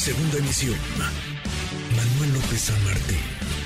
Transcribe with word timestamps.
Segunda 0.00 0.38
emisión. 0.38 0.78
Manuel 1.92 2.32
López 2.32 2.72
San 2.72 2.84
Martín, 2.86 3.20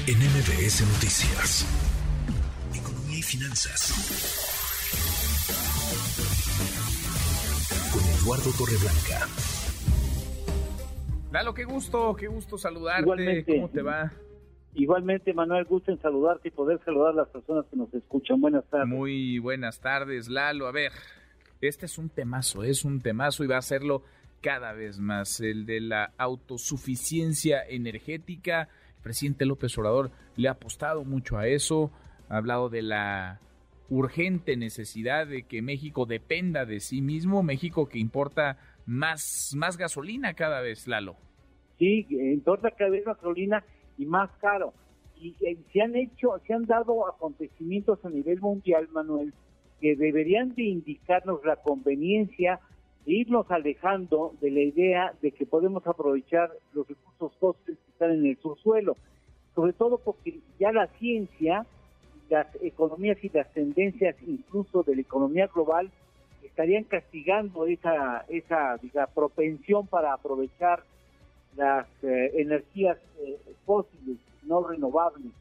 en 0.08 0.18
MBS 0.18 0.82
Noticias. 0.82 1.62
Economía 2.74 3.18
y 3.18 3.22
finanzas. 3.22 3.94
Con 7.92 8.02
Eduardo 8.18 8.50
Torreblanca. 8.58 9.28
Lalo, 11.30 11.54
qué 11.54 11.62
gusto, 11.62 12.16
qué 12.16 12.26
gusto 12.26 12.58
saludarte. 12.58 13.44
¿Cómo 13.46 13.68
te 13.68 13.82
va? 13.82 14.12
Igualmente, 14.74 15.32
Manuel, 15.32 15.64
gusto 15.66 15.92
en 15.92 16.02
saludarte 16.02 16.48
y 16.48 16.50
poder 16.50 16.80
saludar 16.84 17.12
a 17.12 17.16
las 17.18 17.28
personas 17.28 17.64
que 17.70 17.76
nos 17.76 17.94
escuchan. 17.94 18.40
Buenas 18.40 18.64
tardes. 18.64 18.88
Muy 18.88 19.38
buenas 19.38 19.78
tardes, 19.78 20.28
Lalo. 20.28 20.66
A 20.66 20.72
ver, 20.72 20.90
este 21.60 21.86
es 21.86 21.96
un 21.96 22.08
temazo, 22.08 22.64
es 22.64 22.84
un 22.84 23.00
temazo 23.00 23.44
y 23.44 23.46
va 23.46 23.58
a 23.58 23.62
serlo 23.62 24.02
cada 24.44 24.74
vez 24.74 25.00
más, 25.00 25.40
el 25.40 25.64
de 25.64 25.80
la 25.80 26.12
autosuficiencia 26.18 27.66
energética. 27.66 28.68
El 28.98 29.02
presidente 29.02 29.46
López 29.46 29.76
Obrador 29.78 30.10
le 30.36 30.48
ha 30.48 30.52
apostado 30.52 31.02
mucho 31.02 31.38
a 31.38 31.48
eso, 31.48 31.90
ha 32.28 32.36
hablado 32.36 32.68
de 32.68 32.82
la 32.82 33.40
urgente 33.88 34.58
necesidad 34.58 35.26
de 35.26 35.44
que 35.44 35.62
México 35.62 36.04
dependa 36.04 36.66
de 36.66 36.80
sí 36.80 37.00
mismo, 37.00 37.42
México 37.42 37.88
que 37.88 37.98
importa 37.98 38.58
más, 38.84 39.54
más 39.56 39.78
gasolina 39.78 40.34
cada 40.34 40.60
vez, 40.60 40.86
Lalo. 40.86 41.16
Sí, 41.78 42.06
importa 42.10 42.70
cada 42.70 42.90
vez 42.90 43.02
gasolina 43.06 43.64
y 43.96 44.04
más 44.04 44.30
caro. 44.42 44.74
Y 45.16 45.34
eh, 45.40 45.56
se 45.72 45.80
han 45.80 45.96
hecho, 45.96 46.38
se 46.46 46.52
han 46.52 46.66
dado 46.66 47.08
acontecimientos 47.08 48.04
a 48.04 48.10
nivel 48.10 48.42
mundial, 48.42 48.88
Manuel, 48.92 49.32
que 49.80 49.96
deberían 49.96 50.54
de 50.54 50.64
indicarnos 50.64 51.42
la 51.46 51.56
conveniencia 51.56 52.60
irnos 53.06 53.50
alejando 53.50 54.34
de 54.40 54.50
la 54.50 54.60
idea 54.60 55.14
de 55.20 55.32
que 55.32 55.46
podemos 55.46 55.86
aprovechar 55.86 56.50
los 56.72 56.88
recursos 56.88 57.32
fósiles 57.38 57.78
que 57.78 57.90
están 57.92 58.12
en 58.12 58.26
el 58.26 58.38
subsuelo, 58.38 58.96
sobre 59.54 59.72
todo 59.72 59.98
porque 59.98 60.40
ya 60.58 60.72
la 60.72 60.86
ciencia, 60.98 61.66
las 62.30 62.46
economías 62.62 63.22
y 63.22 63.28
las 63.28 63.52
tendencias 63.52 64.16
incluso 64.26 64.82
de 64.82 64.96
la 64.96 65.02
economía 65.02 65.46
global 65.48 65.90
estarían 66.42 66.84
castigando 66.84 67.66
esa 67.66 68.24
esa 68.28 68.78
propensión 69.14 69.86
para 69.86 70.12
aprovechar 70.12 70.84
las 71.56 71.86
eh, 72.02 72.32
energías 72.34 72.98
eh, 73.20 73.38
fósiles 73.64 74.18
no 74.42 74.66
renovables. 74.66 75.32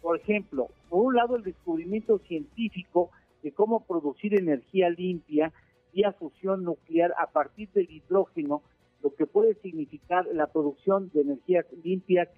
Por 0.00 0.18
ejemplo, 0.18 0.68
por 0.88 1.02
un 1.02 1.14
lado 1.14 1.36
el 1.36 1.42
descubrimiento 1.42 2.18
científico 2.18 3.10
de 3.42 3.52
cómo 3.52 3.80
producir 3.80 4.34
energía 4.34 4.90
limpia 4.90 5.52
vía 5.96 6.12
fusión 6.12 6.62
nuclear 6.62 7.14
a 7.18 7.26
partir 7.28 7.70
del 7.72 7.90
hidrógeno, 7.90 8.62
lo 9.02 9.14
que 9.14 9.24
puede 9.24 9.54
significar 9.62 10.26
la 10.32 10.46
producción 10.46 11.10
de 11.14 11.22
energías 11.22 11.64
limpias 11.82 12.28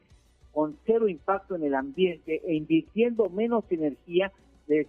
con 0.52 0.78
cero 0.86 1.08
impacto 1.08 1.56
en 1.56 1.64
el 1.64 1.74
ambiente 1.74 2.40
e 2.46 2.54
invirtiendo 2.54 3.28
menos 3.28 3.64
energía 3.70 4.32
de, 4.68 4.86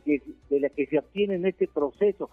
la 0.51 0.69
que 0.69 0.85
se 0.85 0.99
obtiene 0.99 1.35
en 1.35 1.47
este 1.47 1.67
proceso. 1.67 2.29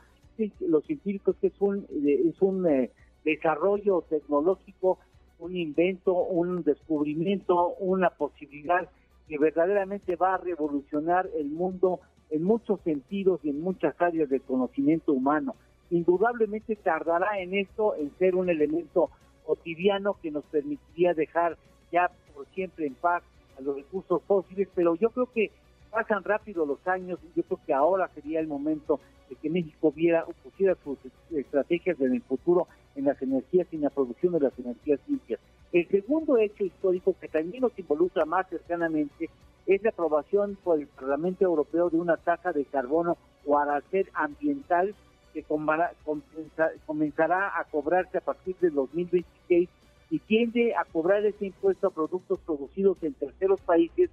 Los 0.60 0.84
científicos 0.84 1.36
que 1.40 1.46
es 1.46 1.60
un, 1.60 1.86
es 2.04 2.42
un 2.42 2.66
eh, 2.66 2.90
desarrollo 3.24 4.02
tecnológico, 4.02 4.98
un 5.38 5.56
invento, 5.56 6.12
un 6.12 6.62
descubrimiento, 6.62 7.74
una 7.78 8.10
posibilidad 8.10 8.90
que 9.26 9.38
verdaderamente 9.38 10.16
va 10.16 10.34
a 10.34 10.38
revolucionar 10.38 11.30
el 11.38 11.46
mundo 11.46 12.00
en 12.28 12.42
muchos 12.42 12.80
sentidos 12.82 13.40
y 13.42 13.50
en 13.50 13.60
muchas 13.60 13.94
áreas 14.00 14.28
del 14.28 14.42
conocimiento 14.42 15.12
humano 15.12 15.54
indudablemente 15.90 16.76
tardará 16.76 17.40
en 17.40 17.54
esto 17.54 17.94
en 17.96 18.10
ser 18.18 18.34
un 18.34 18.50
elemento 18.50 19.10
cotidiano 19.44 20.16
que 20.20 20.30
nos 20.30 20.44
permitiría 20.44 21.14
dejar 21.14 21.56
ya 21.92 22.10
por 22.34 22.46
siempre 22.54 22.86
en 22.86 22.94
paz 22.94 23.22
a 23.58 23.62
los 23.62 23.76
recursos 23.76 24.22
fósiles, 24.26 24.68
pero 24.74 24.94
yo 24.96 25.10
creo 25.10 25.30
que 25.32 25.50
pasan 25.90 26.24
rápido 26.24 26.66
los 26.66 26.86
años 26.86 27.18
y 27.22 27.38
yo 27.38 27.42
creo 27.44 27.60
que 27.64 27.72
ahora 27.72 28.08
sería 28.14 28.40
el 28.40 28.48
momento 28.48 29.00
de 29.30 29.36
que 29.36 29.48
México 29.48 29.92
viera 29.92 30.24
o 30.24 30.32
pusiera 30.32 30.76
sus 30.84 30.98
estrategias 31.30 32.00
en 32.00 32.12
el 32.14 32.22
futuro 32.22 32.68
en 32.96 33.04
las 33.04 33.20
energías 33.22 33.66
y 33.70 33.76
en 33.76 33.82
la 33.82 33.90
producción 33.90 34.32
de 34.32 34.40
las 34.40 34.58
energías 34.58 35.00
limpias. 35.06 35.40
El 35.72 35.86
segundo 35.88 36.38
hecho 36.38 36.64
histórico 36.64 37.14
que 37.20 37.28
también 37.28 37.62
nos 37.62 37.78
involucra 37.78 38.24
más 38.24 38.48
cercanamente 38.48 39.28
es 39.66 39.82
la 39.82 39.90
aprobación 39.90 40.56
por 40.62 40.78
el 40.78 40.86
Parlamento 40.86 41.44
Europeo 41.44 41.90
de 41.90 41.98
una 41.98 42.16
tasa 42.16 42.52
de 42.52 42.64
carbono 42.64 43.16
o 43.44 43.58
arancel 43.58 44.08
ambiental 44.14 44.94
que 45.36 45.44
comenzará 46.86 47.60
a 47.60 47.64
cobrarse 47.64 48.16
a 48.16 48.22
partir 48.22 48.56
del 48.56 48.72
2026 48.72 49.68
y 50.08 50.18
tiende 50.20 50.74
a 50.74 50.84
cobrar 50.86 51.26
ese 51.26 51.44
impuesto 51.44 51.88
a 51.88 51.90
productos 51.90 52.38
producidos 52.40 52.96
en 53.02 53.12
terceros 53.12 53.60
países 53.60 54.08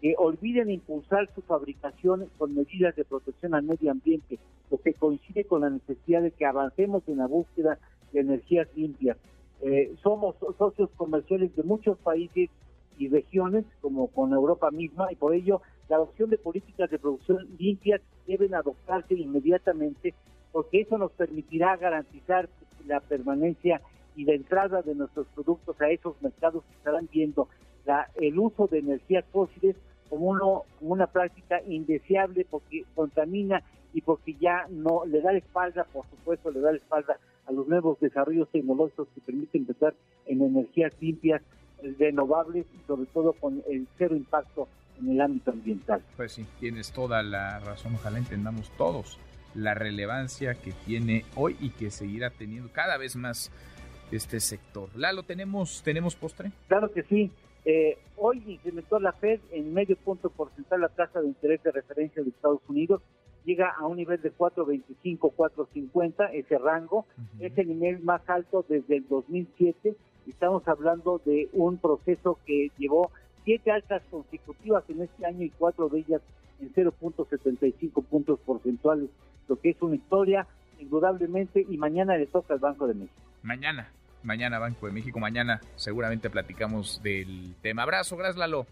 que 0.00 0.14
olviden 0.16 0.70
impulsar 0.70 1.28
su 1.34 1.42
fabricación 1.42 2.28
con 2.38 2.54
medidas 2.54 2.94
de 2.94 3.04
protección 3.04 3.54
al 3.54 3.64
medio 3.64 3.90
ambiente, 3.90 4.38
lo 4.70 4.78
que 4.78 4.94
coincide 4.94 5.44
con 5.44 5.62
la 5.62 5.70
necesidad 5.70 6.22
de 6.22 6.30
que 6.30 6.46
avancemos 6.46 7.02
en 7.08 7.18
la 7.18 7.26
búsqueda 7.26 7.78
de 8.12 8.20
energías 8.20 8.68
limpias. 8.76 9.16
Eh, 9.62 9.92
somos 10.00 10.36
socios 10.58 10.90
comerciales 10.96 11.56
de 11.56 11.64
muchos 11.64 11.98
países 11.98 12.50
y 12.98 13.08
regiones, 13.08 13.64
como 13.80 14.06
con 14.08 14.32
Europa 14.32 14.70
misma, 14.70 15.10
y 15.10 15.16
por 15.16 15.34
ello 15.34 15.60
la 15.88 15.96
adopción 15.96 16.30
de 16.30 16.38
políticas 16.38 16.88
de 16.88 17.00
producción 17.00 17.48
limpias 17.58 18.00
deben 18.28 18.54
adoptarse 18.54 19.14
inmediatamente 19.14 20.14
porque 20.52 20.82
eso 20.82 20.98
nos 20.98 21.10
permitirá 21.12 21.76
garantizar 21.76 22.48
la 22.86 23.00
permanencia 23.00 23.80
y 24.14 24.24
la 24.24 24.34
entrada 24.34 24.82
de 24.82 24.94
nuestros 24.94 25.26
productos 25.28 25.80
a 25.80 25.88
esos 25.88 26.20
mercados 26.20 26.62
que 26.64 26.76
estarán 26.76 27.08
viendo 27.10 27.48
el 28.16 28.38
uso 28.38 28.66
de 28.66 28.78
energías 28.78 29.24
fósiles 29.32 29.76
como, 30.08 30.26
uno, 30.26 30.62
una 30.80 31.06
práctica 31.06 31.62
indeseable 31.66 32.46
porque 32.48 32.84
contamina 32.94 33.62
y 33.94 34.02
porque 34.02 34.34
ya 34.34 34.66
no 34.68 35.04
le 35.06 35.20
da 35.20 35.32
la 35.32 35.38
espalda, 35.38 35.84
por 35.92 36.06
supuesto, 36.08 36.50
le 36.50 36.60
da 36.60 36.70
la 36.70 36.78
espalda 36.78 37.18
a 37.46 37.52
los 37.52 37.66
nuevos 37.66 37.98
desarrollos 38.00 38.48
tecnológicos 38.50 39.08
que 39.14 39.20
permiten 39.20 39.62
empezar 39.62 39.94
en 40.26 40.42
energías 40.42 40.92
limpias, 41.00 41.42
renovables 41.98 42.66
y 42.74 42.86
sobre 42.86 43.06
todo 43.06 43.32
con 43.32 43.62
el 43.68 43.88
cero 43.98 44.14
impacto 44.14 44.68
en 45.00 45.10
el 45.10 45.20
ámbito 45.20 45.50
ambiental. 45.50 46.02
Pues 46.16 46.32
sí, 46.32 46.46
tienes 46.60 46.92
toda 46.92 47.22
la 47.22 47.58
razón, 47.58 47.94
ojalá 47.94 48.18
entendamos 48.18 48.70
todos 48.76 49.18
la 49.54 49.74
relevancia 49.74 50.54
que 50.54 50.72
tiene 50.86 51.24
hoy 51.36 51.56
y 51.60 51.70
que 51.70 51.90
seguirá 51.90 52.30
teniendo 52.30 52.70
cada 52.72 52.96
vez 52.96 53.16
más 53.16 53.50
este 54.10 54.40
sector. 54.40 54.88
Lalo, 54.96 55.22
¿tenemos, 55.22 55.82
¿tenemos 55.82 56.14
postre? 56.16 56.52
Claro 56.68 56.92
que 56.92 57.02
sí. 57.04 57.30
Eh, 57.64 57.96
hoy 58.16 58.42
incrementó 58.46 58.98
la 58.98 59.12
Fed 59.12 59.40
en 59.52 59.72
medio 59.72 59.96
punto 59.96 60.30
porcentual 60.30 60.80
la 60.80 60.88
tasa 60.88 61.20
de 61.20 61.28
interés 61.28 61.62
de 61.62 61.70
referencia 61.70 62.22
de 62.22 62.30
Estados 62.30 62.60
Unidos. 62.68 63.02
Llega 63.44 63.70
a 63.70 63.86
un 63.86 63.96
nivel 63.96 64.20
de 64.22 64.32
4.25, 64.32 65.32
4.50, 65.34 66.30
ese 66.32 66.58
rango. 66.58 67.06
Es 67.40 67.56
el 67.58 67.68
nivel 67.68 68.00
más 68.00 68.22
alto 68.28 68.64
desde 68.68 68.98
el 68.98 69.08
2007. 69.08 69.96
Estamos 70.28 70.66
hablando 70.68 71.20
de 71.24 71.48
un 71.52 71.78
proceso 71.78 72.38
que 72.46 72.70
llevó 72.78 73.10
siete 73.44 73.70
altas 73.70 74.02
consecutivas 74.10 74.84
en 74.88 75.02
este 75.02 75.26
año 75.26 75.44
y 75.44 75.50
cuatro 75.50 75.88
de 75.88 76.00
ellas 76.00 76.22
en 76.60 76.72
0.75 76.72 78.04
puntos 78.04 78.38
porcentuales 78.40 79.10
lo 79.48 79.60
que 79.60 79.70
es 79.70 79.82
una 79.82 79.96
historia, 79.96 80.46
indudablemente, 80.78 81.64
y 81.68 81.76
mañana 81.76 82.16
le 82.16 82.26
toca 82.26 82.54
al 82.54 82.60
Banco 82.60 82.86
de 82.86 82.94
México. 82.94 83.20
Mañana, 83.42 83.90
mañana 84.22 84.58
Banco 84.58 84.86
de 84.86 84.92
México, 84.92 85.18
mañana 85.18 85.60
seguramente 85.76 86.30
platicamos 86.30 87.02
del 87.02 87.54
tema. 87.60 87.82
Abrazo, 87.82 88.16
gracias 88.16 88.38
Lalo. 88.38 88.66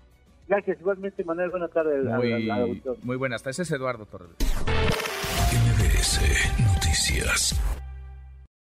Gracias, 0.49 0.81
igualmente 0.81 1.25
Manuel, 1.25 1.51
buenas 1.51 1.71
tardes. 1.71 2.05
Muy, 2.05 2.83
muy 3.03 3.17
buenas 3.17 3.43
tardes, 3.43 3.61
es 3.61 3.71
Eduardo 3.73 4.07
Torres. 4.07 4.31
MBS 5.53 6.21
Noticias. 6.61 7.90